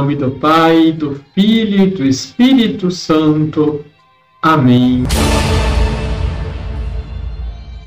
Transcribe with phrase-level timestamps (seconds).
[0.00, 3.84] nome do Pai, do Filho e do Espírito Santo.
[4.40, 5.04] Amém.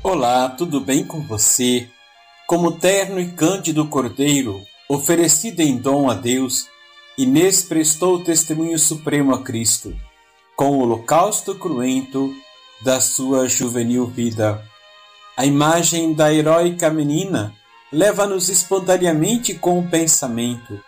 [0.00, 1.88] Olá, tudo bem com você?
[2.46, 6.68] Como terno e cândido cordeiro, oferecido em dom a Deus,
[7.18, 9.92] Inês prestou testemunho supremo a Cristo,
[10.54, 12.32] com o holocausto cruento
[12.84, 14.62] da sua juvenil vida.
[15.36, 17.52] A imagem da heróica menina
[17.92, 20.80] leva-nos espontaneamente com o pensamento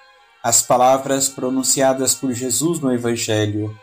[0.47, 3.77] as palavras pronunciadas por Jesus no Evangelho.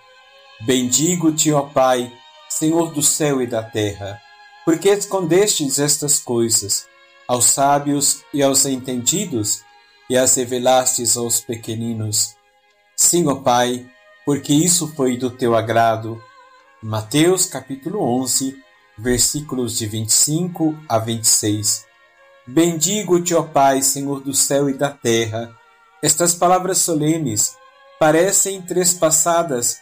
[0.61, 2.09] Bendigo-te, ó Pai,
[2.47, 4.17] Senhor do céu e da terra,
[4.63, 6.87] porque escondestes estas coisas
[7.27, 9.61] aos sábios e aos entendidos
[10.09, 12.37] e as revelastes aos pequeninos.
[12.95, 13.85] Sim, ó Pai,
[14.25, 16.23] porque isso foi do teu agrado.
[16.81, 18.55] Mateus capítulo 11,
[18.97, 21.85] versículos de 25 a 26.
[22.47, 25.53] Bendigo-te, ó Pai, Senhor do céu e da terra,
[26.03, 27.55] estas palavras solenes
[27.97, 29.79] parecem trespassadas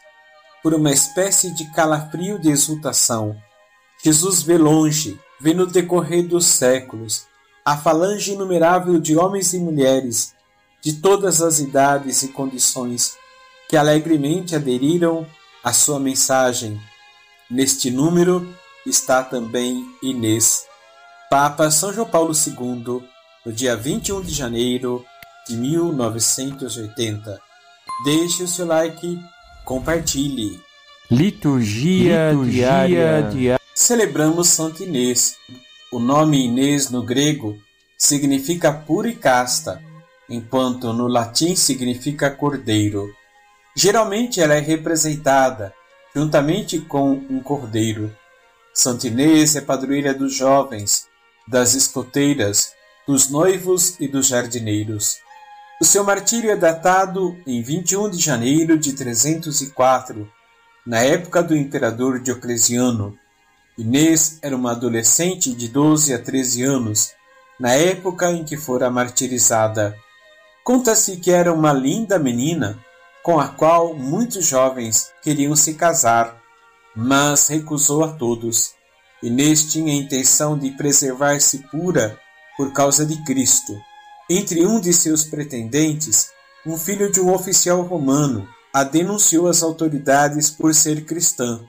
[0.62, 3.36] por uma espécie de calafrio de exultação.
[4.04, 7.26] Jesus vê longe, vê no decorrer dos séculos,
[7.66, 10.36] a falange inumerável de homens e mulheres
[10.80, 13.18] de todas as idades e condições
[13.68, 15.26] que alegremente aderiram
[15.64, 16.80] à sua mensagem.
[17.50, 18.48] Neste número
[18.86, 20.68] está também Inês.
[21.32, 23.04] Papa São João Paulo II,
[23.44, 25.04] no dia 21 de janeiro
[25.48, 27.40] de 1980.
[28.04, 29.20] Deixe o seu like,
[29.66, 30.60] compartilhe.
[31.10, 33.22] Liturgia, Liturgia diária.
[33.24, 33.60] diária.
[33.76, 35.36] Celebramos Santa Inês.
[35.92, 37.58] O nome Inês no grego
[37.98, 39.82] significa pura e casta,
[40.30, 43.10] enquanto no latim significa cordeiro.
[43.76, 45.74] Geralmente ela é representada
[46.16, 48.16] juntamente com um cordeiro.
[48.74, 51.08] Santa Inês é padroeira dos jovens,
[51.48, 52.74] das escoteiras,
[53.08, 55.20] dos noivos e dos jardineiros.
[55.82, 60.32] O seu martírio é datado em 21 de janeiro de 304,
[60.86, 63.18] na época do imperador Diocleciano.
[63.76, 67.14] Inês era uma adolescente de 12 a 13 anos,
[67.60, 69.98] na época em que fora martirizada.
[70.64, 72.78] Conta-se que era uma linda menina
[73.24, 76.40] com a qual muitos jovens queriam se casar,
[76.96, 78.76] mas recusou a todos.
[79.24, 82.20] Inês tinha a intenção de preservar-se pura
[82.56, 83.76] por causa de Cristo
[84.32, 86.30] entre um de seus pretendentes,
[86.66, 91.60] um filho de um oficial romano, a denunciou às autoridades por ser cristã.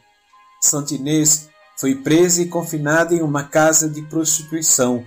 [0.61, 5.05] Santa Inês foi presa e confinada em uma casa de prostituição.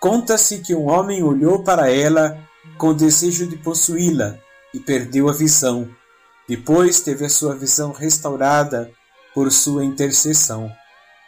[0.00, 2.36] Conta-se que um homem olhou para ela
[2.76, 4.36] com desejo de possuí-la
[4.74, 5.88] e perdeu a visão.
[6.48, 8.90] Depois teve a sua visão restaurada
[9.32, 10.68] por sua intercessão.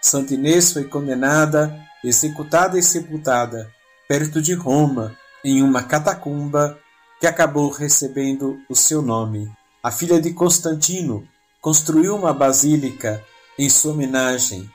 [0.01, 3.71] Santa Inês foi condenada, executada e sepultada
[4.09, 6.79] perto de Roma em uma catacumba
[7.21, 9.51] que acabou recebendo o seu nome.
[9.83, 11.27] A filha de Constantino
[11.61, 13.23] construiu uma basílica
[13.59, 14.69] em sua homenagem.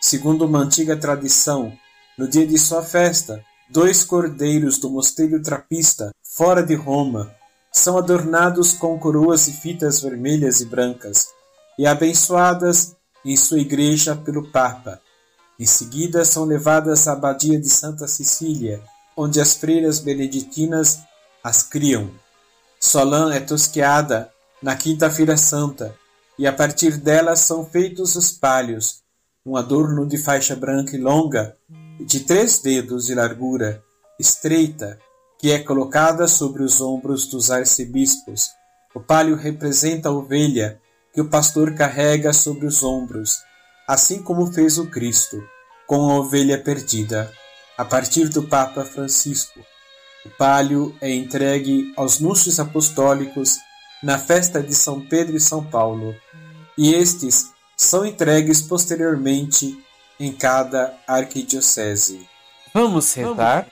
[0.00, 1.72] Segundo uma antiga tradição,
[2.18, 7.34] no dia de sua festa, dois cordeiros do mosteiro trapista, fora de Roma,
[7.72, 11.28] são adornados com coroas e fitas vermelhas e brancas
[11.78, 15.00] e abençoadas em sua igreja pelo Papa.
[15.58, 18.82] Em seguida, são levadas à abadia de Santa Cecília,
[19.16, 21.00] onde as freiras beneditinas
[21.42, 22.10] as criam.
[22.80, 24.30] Solã é tosqueada
[24.62, 25.94] na Quinta-feira Santa,
[26.38, 29.02] e a partir dela são feitos os palhos,
[29.46, 31.56] um adorno de faixa branca e longa,
[32.00, 33.82] de três dedos de largura,
[34.18, 34.98] estreita,
[35.38, 38.50] que é colocada sobre os ombros dos arcebispos.
[38.94, 40.80] O palio representa a ovelha
[41.12, 43.38] que o pastor carrega sobre os ombros,
[43.86, 45.42] assim como fez o Cristo,
[45.86, 47.30] com a ovelha perdida
[47.76, 49.60] a partir do Papa Francisco.
[50.24, 53.58] O palio é entregue aos núncios apostólicos
[54.02, 56.14] na festa de São Pedro e São Paulo,
[56.76, 59.78] e estes são entregues posteriormente
[60.18, 62.26] em cada arquidiocese.
[62.72, 63.66] Vamos rezar?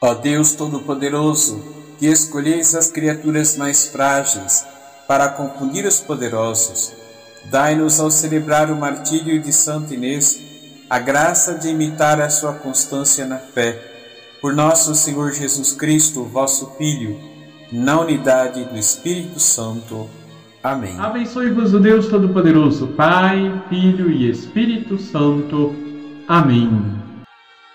[0.00, 1.62] Ó Deus Todo-Poderoso,
[1.98, 4.64] que escolheis as criaturas mais frágeis
[5.06, 6.92] para confundir os poderosos,
[7.46, 10.50] Dai-nos ao celebrar o martírio de Santa Inês
[10.90, 13.80] a graça de imitar a sua constância na fé.
[14.40, 17.16] Por nosso Senhor Jesus Cristo, vosso Filho,
[17.70, 20.10] na unidade do Espírito Santo.
[20.60, 20.98] Amém.
[20.98, 25.74] Abençoe-vos o Deus Todo-Poderoso, Pai, Filho e Espírito Santo.
[26.26, 26.99] Amém.